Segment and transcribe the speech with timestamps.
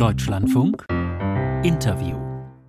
[0.00, 0.86] Deutschlandfunk
[1.62, 2.16] Interview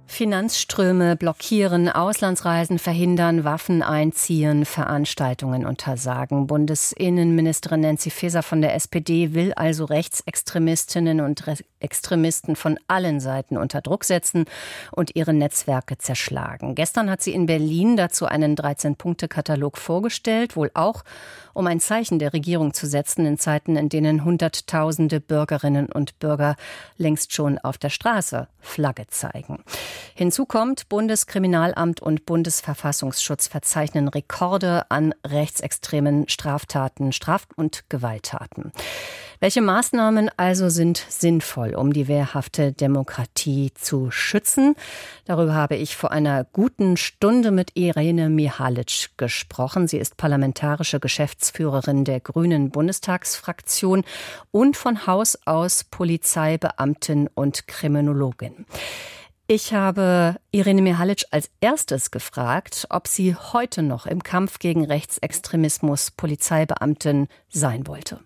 [0.05, 6.47] Finanzströme blockieren, Auslandsreisen verhindern, Waffen einziehen, Veranstaltungen untersagen.
[6.47, 11.47] Bundesinnenministerin Nancy Faeser von der SPD will also Rechtsextremistinnen und
[11.81, 14.45] Extremisten von allen Seiten unter Druck setzen
[14.91, 16.75] und ihre Netzwerke zerschlagen.
[16.75, 21.03] Gestern hat sie in Berlin dazu einen 13-Punkte-Katalog vorgestellt, wohl auch
[21.53, 26.55] um ein Zeichen der Regierung zu setzen in Zeiten, in denen Hunderttausende Bürgerinnen und Bürger
[26.97, 29.63] längst schon auf der Straße Flagge zeigen.
[30.15, 38.71] Hinzu kommt, Bundeskriminalamt und Bundesverfassungsschutz verzeichnen Rekorde an rechtsextremen Straftaten, Straf- und Gewalttaten.
[39.43, 44.75] Welche Maßnahmen also sind sinnvoll, um die wehrhafte Demokratie zu schützen?
[45.25, 49.87] Darüber habe ich vor einer guten Stunde mit Irene Mihalic gesprochen.
[49.87, 54.03] Sie ist parlamentarische Geschäftsführerin der Grünen Bundestagsfraktion
[54.51, 58.67] und von Haus aus Polizeibeamtin und Kriminologin.
[59.47, 66.11] Ich habe Irene Mihalic als erstes gefragt, ob sie heute noch im Kampf gegen Rechtsextremismus
[66.11, 68.19] Polizeibeamtin sein wollte.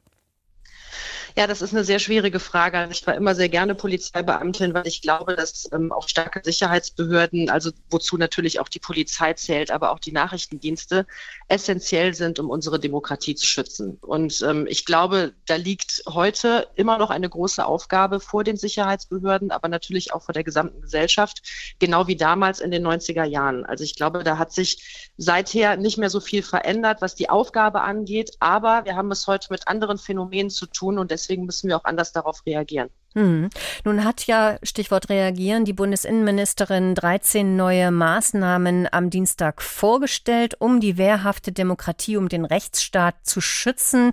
[1.38, 2.78] Ja, das ist eine sehr schwierige Frage.
[2.78, 7.50] Also ich war immer sehr gerne Polizeibeamtin, weil ich glaube, dass ähm, auch starke Sicherheitsbehörden,
[7.50, 11.06] also wozu natürlich auch die Polizei zählt, aber auch die Nachrichtendienste,
[11.50, 13.97] essentiell sind, um unsere Demokratie zu schützen.
[14.00, 19.52] Und ähm, ich glaube, da liegt heute immer noch eine große Aufgabe vor den Sicherheitsbehörden,
[19.52, 21.41] aber natürlich auch vor der gesamten Gesellschaft,
[21.80, 23.66] genau wie damals in den 90er Jahren.
[23.66, 27.81] Also ich glaube, da hat sich seither nicht mehr so viel verändert, was die Aufgabe
[27.81, 31.69] angeht, aber wir haben es heute mit anderen Phänomenen zu tun und deswegen deswegen müssen
[31.69, 32.89] wir auch anders darauf reagieren.
[33.13, 33.49] Hm.
[33.85, 40.97] Nun hat ja, Stichwort reagieren, die Bundesinnenministerin 13 neue Maßnahmen am Dienstag vorgestellt, um die
[40.97, 44.11] wehrhafte Demokratie, um den Rechtsstaat zu schützen.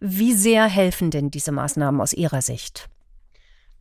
[0.00, 2.90] Wie sehr helfen denn diese Maßnahmen aus Ihrer Sicht?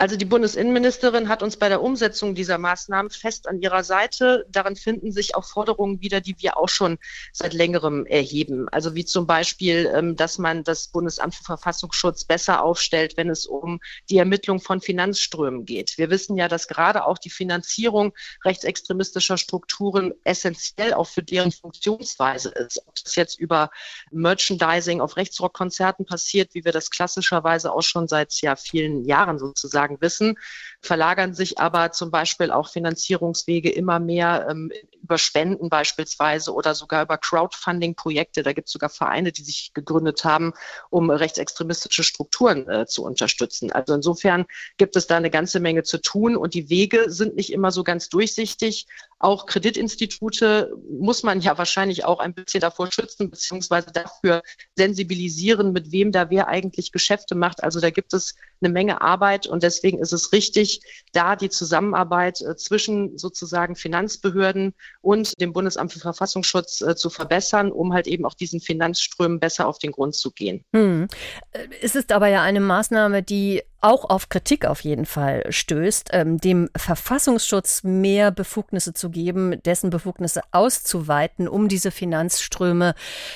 [0.02, 4.47] Also die Bundesinnenministerin hat uns bei der Umsetzung dieser Maßnahmen fest an ihrer Seite.
[4.49, 6.97] Darin finden sich auch Forderungen wieder, die wir auch schon
[7.33, 8.67] seit längerem erheben.
[8.69, 13.45] Also wie zum Beispiel, ähm, dass man das Bundesamt für Verfassungsschutz besser aufstellt, wenn es
[13.45, 13.79] um
[14.09, 16.00] die Ermittlung von Finanzströmen geht.
[16.00, 18.12] Wir wissen ja, dass gerade auch die Finanzierung
[18.44, 22.81] rechtsextremistischer Strukturen essentiell auch für deren Funktionsweise ist.
[22.88, 23.69] Ob das jetzt über
[24.09, 29.91] Merchandising auf Rechtsrockkonzerten passiert, wie wir das klassischerweise auch schon seit ja vielen Jahren sozusagen
[29.91, 30.38] sozusagen wissen,
[30.81, 34.72] verlagern sich aber zum Beispiel auch Finanzierungswege immer mehr ähm,
[35.02, 38.44] über Spenden beispielsweise oder sogar über Crowdfunding-Projekte.
[38.44, 40.53] Da gibt es sogar Vereine, die sich gegründet haben,
[40.90, 43.72] um rechtsextremistische Strukturen äh, zu unterstützen.
[43.72, 44.46] Also insofern
[44.78, 47.84] gibt es da eine ganze Menge zu tun und die Wege sind nicht immer so
[47.84, 48.88] ganz durchsichtig.
[49.19, 54.42] Auch Kreditinstitute muss man ja wahrscheinlich auch ein bisschen davor schützen, beziehungsweise dafür
[54.75, 57.63] sensibilisieren, mit wem da wer eigentlich Geschäfte macht.
[57.63, 60.70] Also da gibt es eine Menge Arbeit und deswegen ist es richtig,
[61.11, 67.71] da die Zusammenarbeit äh, zwischen sozusagen Finanzbehörden und dem Bundesamt für Verfassungsschutz äh, zu verbessern,
[67.71, 70.63] um halt eben auch diesen Finanzströmen besser auf den Grund zu gehen.
[70.73, 71.07] Hm.
[71.51, 76.09] Äh, es ist aber ja eine Maßnahme, die auch auf Kritik auf jeden Fall stößt,
[76.14, 82.94] ähm, dem Verfassungsschutz mehr Befugnisse zu geben, dessen Befugnisse auszuweiten, um diese Finanzströme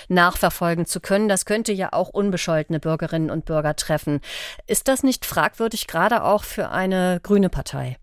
[0.08, 1.28] nachverfolgen zu können.
[1.28, 4.22] Das könnte ja auch unbescholtene Bürgerinnen und Bürger treffen.
[4.68, 7.98] Ist das nicht fragwürdig, gerade auch für eine grüne Partei?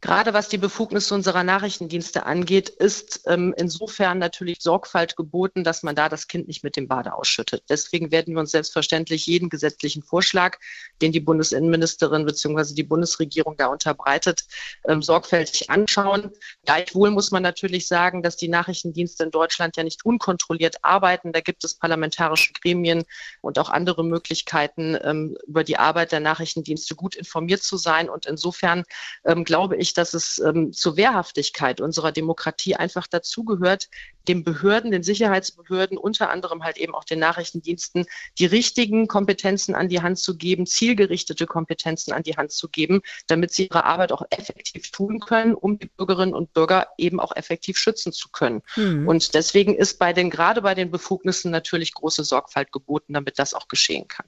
[0.00, 5.96] Gerade was die Befugnisse unserer Nachrichtendienste angeht, ist ähm, insofern natürlich Sorgfalt geboten, dass man
[5.96, 7.64] da das Kind nicht mit dem Bade ausschüttet.
[7.68, 10.58] Deswegen werden wir uns selbstverständlich jeden gesetzlichen Vorschlag,
[11.02, 12.74] den die Bundesinnenministerin bzw.
[12.74, 14.44] die Bundesregierung da unterbreitet,
[14.86, 16.30] ähm, sorgfältig anschauen.
[16.64, 21.32] Gleichwohl muss man natürlich sagen, dass die Nachrichtendienste in Deutschland ja nicht unkontrolliert arbeiten.
[21.32, 23.02] Da gibt es parlamentarische Gremien
[23.40, 28.08] und auch andere Möglichkeiten, ähm, über die Arbeit der Nachrichtendienste gut informiert zu sein.
[28.08, 28.84] Und insofern
[29.24, 33.88] ähm, glaube ich, ich, dass es ähm, zur Wehrhaftigkeit unserer Demokratie einfach dazugehört,
[34.28, 38.06] den Behörden, den Sicherheitsbehörden, unter anderem halt eben auch den Nachrichtendiensten,
[38.38, 43.00] die richtigen Kompetenzen an die Hand zu geben, zielgerichtete Kompetenzen an die Hand zu geben,
[43.26, 47.34] damit sie ihre Arbeit auch effektiv tun können, um die Bürgerinnen und Bürger eben auch
[47.34, 48.62] effektiv schützen zu können.
[48.76, 49.08] Mhm.
[49.08, 53.54] Und deswegen ist bei den, gerade bei den Befugnissen natürlich große Sorgfalt geboten, damit das
[53.54, 54.26] auch geschehen kann.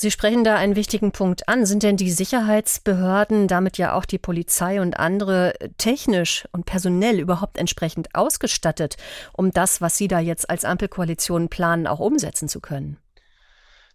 [0.00, 1.66] Sie sprechen da einen wichtigen Punkt an.
[1.66, 7.58] Sind denn die Sicherheitsbehörden, damit ja auch die Polizei und andere, technisch und personell überhaupt
[7.58, 8.96] entsprechend ausgestattet,
[9.32, 12.98] um das, was Sie da jetzt als Ampelkoalition planen, auch umsetzen zu können?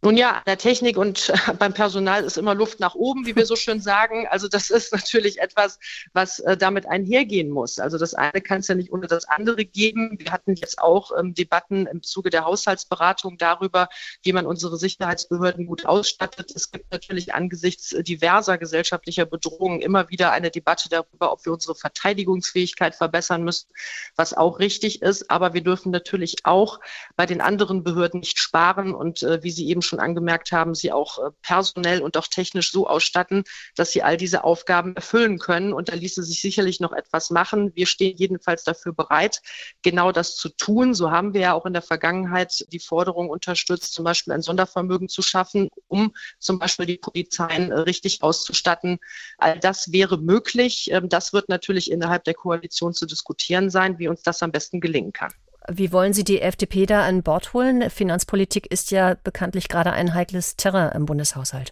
[0.04, 3.56] Nun ja, der Technik und beim Personal ist immer Luft nach oben, wie wir so
[3.56, 4.28] schön sagen.
[4.30, 5.80] Also das ist natürlich etwas,
[6.12, 7.80] was äh, damit einhergehen muss.
[7.80, 10.18] Also das eine kann es ja nicht ohne das andere geben.
[10.20, 13.88] Wir hatten jetzt auch ähm, Debatten im Zuge der Haushaltsberatung darüber,
[14.24, 16.52] wie man unsere Sicherheitsbehörden gut ausstattet.
[16.54, 21.54] Es gibt natürlich angesichts äh, diverser gesellschaftlicher Bedrohungen immer wieder eine Debatte darüber, ob wir
[21.54, 23.70] unsere Verteidigungsfähigkeit verbessern müssen,
[24.18, 25.32] was auch richtig ist.
[25.32, 26.82] Aber wir dürfen natürlich auch
[27.16, 30.74] bei den anderen Behörden nicht sparen und äh, wie Sie eben schon schon angemerkt haben,
[30.74, 33.44] sie auch äh, personell und auch technisch so ausstatten,
[33.76, 35.74] dass sie all diese Aufgaben erfüllen können.
[35.74, 37.72] Und da ließe sich sicherlich noch etwas machen.
[37.76, 39.42] Wir stehen jedenfalls dafür bereit,
[39.84, 40.96] genau das zu tun.
[40.96, 45.10] So haben wir ja auch in der Vergangenheit die Forderung unterstützt, zum Beispiel ein Sondervermögen
[45.10, 49.00] zu schaffen, um zum Beispiel die Polizeien äh, richtig auszustatten.
[49.38, 50.90] All das wäre möglich.
[50.92, 54.82] Ähm, das wird natürlich innerhalb der Koalition zu diskutieren sein, wie uns das am besten
[54.82, 55.32] gelingen kann.
[55.70, 57.90] Wie wollen Sie die FDP da an Bord holen?
[57.90, 61.72] Finanzpolitik ist ja bekanntlich gerade ein heikles Terrain im Bundeshaushalt.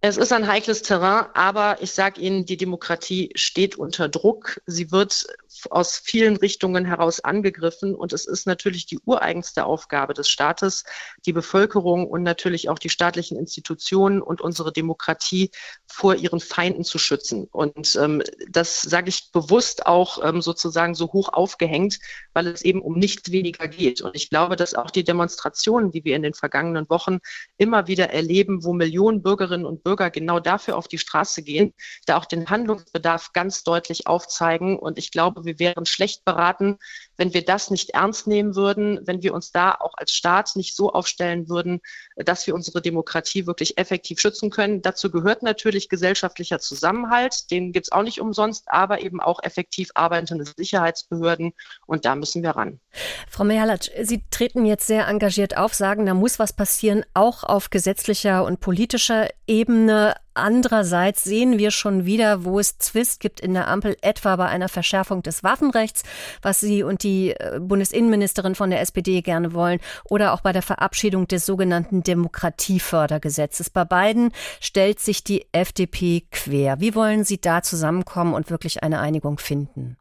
[0.00, 4.60] Es ist ein heikles Terrain, aber ich sage Ihnen, die Demokratie steht unter Druck.
[4.64, 5.26] Sie wird
[5.70, 10.84] aus vielen Richtungen heraus angegriffen und es ist natürlich die ureigenste Aufgabe des Staates,
[11.26, 15.50] die Bevölkerung und natürlich auch die staatlichen Institutionen und unsere Demokratie
[15.88, 17.48] vor ihren Feinden zu schützen.
[17.50, 21.98] Und ähm, das sage ich bewusst auch ähm, sozusagen so hoch aufgehängt,
[22.34, 24.00] weil es eben um nichts weniger geht.
[24.00, 27.18] Und ich glaube, dass auch die Demonstrationen, die wir in den vergangenen Wochen
[27.56, 31.74] immer wieder erleben, wo Millionen Bürgerinnen und Bürger genau dafür auf die Straße gehen,
[32.06, 34.78] da auch den Handlungsbedarf ganz deutlich aufzeigen.
[34.78, 36.78] Und ich glaube, wir wären schlecht beraten,
[37.18, 40.74] wenn wir das nicht ernst nehmen würden, wenn wir uns da auch als Staat nicht
[40.74, 41.80] so aufstellen würden,
[42.16, 44.80] dass wir unsere Demokratie wirklich effektiv schützen können.
[44.80, 49.90] Dazu gehört natürlich gesellschaftlicher Zusammenhalt, den gibt es auch nicht umsonst, aber eben auch effektiv
[49.94, 51.52] arbeitende Sicherheitsbehörden
[51.86, 52.80] und da müssen wir ran.
[53.28, 57.70] Frau Mehalatsch, Sie treten jetzt sehr engagiert auf, sagen, da muss was passieren, auch auf
[57.70, 60.14] gesetzlicher und politischer Ebene.
[60.38, 64.68] Andererseits sehen wir schon wieder, wo es Zwist gibt in der Ampel, etwa bei einer
[64.68, 66.02] Verschärfung des Waffenrechts,
[66.42, 70.62] was Sie und die äh, Bundesinnenministerin von der SPD gerne wollen, oder auch bei der
[70.62, 73.70] Verabschiedung des sogenannten Demokratiefördergesetzes.
[73.70, 76.80] Bei beiden stellt sich die FDP quer.
[76.80, 79.96] Wie wollen Sie da zusammenkommen und wirklich eine Einigung finden?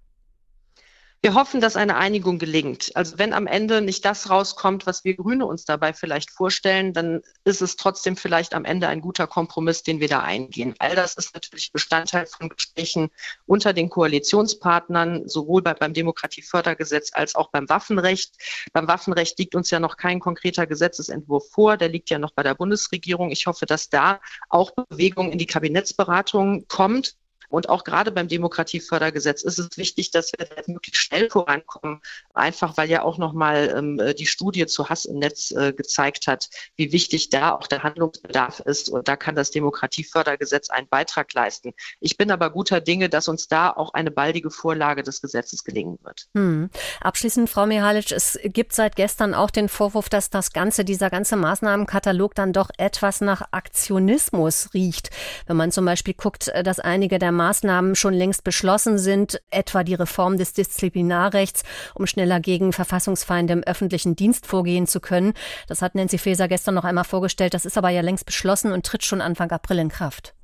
[1.28, 2.96] Wir hoffen, dass eine Einigung gelingt.
[2.96, 7.22] Also wenn am Ende nicht das rauskommt, was wir Grüne uns dabei vielleicht vorstellen, dann
[7.44, 10.74] ist es trotzdem vielleicht am Ende ein guter Kompromiss, den wir da eingehen.
[10.80, 13.10] All das ist natürlich Bestandteil von Gesprächen
[13.46, 18.34] unter den Koalitionspartnern, sowohl bei, beim Demokratiefördergesetz als auch beim Waffenrecht.
[18.72, 21.76] Beim Waffenrecht liegt uns ja noch kein konkreter Gesetzesentwurf vor.
[21.76, 23.32] Der liegt ja noch bei der Bundesregierung.
[23.32, 27.18] Ich hoffe, dass da auch Bewegung in die Kabinettsberatung kommt.
[27.50, 32.02] Und auch gerade beim Demokratiefördergesetz ist es wichtig, dass wir möglichst schnell vorankommen,
[32.34, 36.50] einfach weil ja auch nochmal ähm, die Studie zu Hass im Netz äh, gezeigt hat,
[36.76, 38.90] wie wichtig da auch der Handlungsbedarf ist.
[38.90, 41.74] Und da kann das Demokratiefördergesetz einen Beitrag leisten.
[42.00, 46.00] Ich bin aber guter Dinge, dass uns da auch eine baldige Vorlage des Gesetzes gelingen
[46.04, 46.28] wird.
[46.36, 46.70] Hm.
[47.02, 51.36] Abschließend, Frau Mihalic, es gibt seit gestern auch den Vorwurf, dass das ganze, dieser ganze
[51.36, 55.10] Maßnahmenkatalog dann doch etwas nach Aktionismus riecht.
[55.46, 59.84] Wenn man zum Beispiel guckt, äh, dass einige der Maßnahmen schon längst beschlossen sind, etwa
[59.84, 61.64] die Reform des Disziplinarrechts,
[61.96, 65.34] um schneller gegen Verfassungsfeinde im öffentlichen Dienst vorgehen zu können.
[65.68, 67.54] Das hat Nancy Faeser gestern noch einmal vorgestellt.
[67.54, 70.37] Das ist aber ja längst beschlossen und tritt schon Anfang April in Kraft.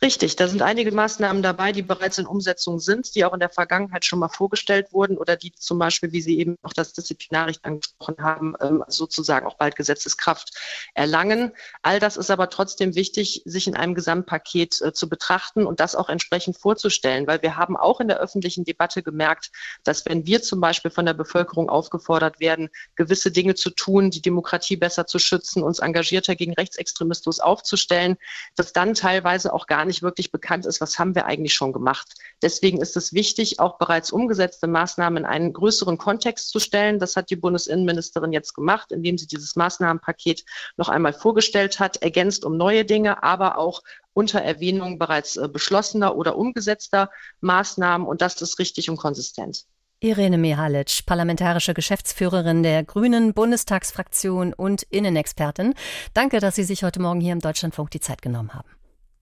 [0.00, 3.50] Richtig, da sind einige Maßnahmen dabei, die bereits in Umsetzung sind, die auch in der
[3.50, 7.64] Vergangenheit schon mal vorgestellt wurden oder die zum Beispiel, wie Sie eben auch das Disziplinarrecht
[7.64, 10.56] angesprochen haben, ähm, sozusagen auch bald Gesetzeskraft
[10.94, 11.50] erlangen.
[11.82, 15.96] All das ist aber trotzdem wichtig, sich in einem Gesamtpaket äh, zu betrachten und das
[15.96, 19.50] auch entsprechend vorzustellen, weil wir haben auch in der öffentlichen Debatte gemerkt,
[19.82, 24.22] dass wenn wir zum Beispiel von der Bevölkerung aufgefordert werden, gewisse Dinge zu tun, die
[24.22, 28.16] Demokratie besser zu schützen, uns engagierter gegen Rechtsextremismus aufzustellen,
[28.54, 32.14] dass dann teilweise auch gar nicht wirklich bekannt ist, was haben wir eigentlich schon gemacht.
[32.42, 37.00] Deswegen ist es wichtig, auch bereits umgesetzte Maßnahmen in einen größeren Kontext zu stellen.
[37.00, 40.44] Das hat die Bundesinnenministerin jetzt gemacht, indem sie dieses Maßnahmenpaket
[40.76, 46.16] noch einmal vorgestellt hat, ergänzt um neue Dinge, aber auch unter Erwähnung bereits äh, beschlossener
[46.16, 48.06] oder umgesetzter Maßnahmen.
[48.06, 49.64] Und das ist richtig und konsistent.
[50.00, 55.74] Irene Mihalic, parlamentarische Geschäftsführerin der Grünen Bundestagsfraktion und Innenexpertin.
[56.14, 58.77] Danke, dass Sie sich heute Morgen hier im Deutschlandfunk die Zeit genommen haben.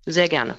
[0.07, 0.57] Sehr gerne.